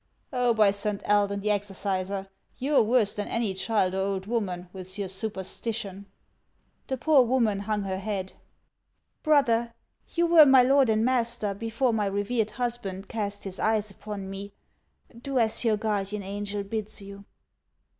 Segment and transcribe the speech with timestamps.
[0.33, 4.67] Oh, by Saint Eldon the exorciser, you 're worse than any child or old woman,
[4.73, 6.07] with your superstition!"
[6.87, 8.33] The poor woman hung her head."
[9.21, 9.75] Brother,
[10.15, 14.53] you were my lord and master before my revered husband cast his eyes upon me;
[15.15, 17.25] do as your guardian angel bids you."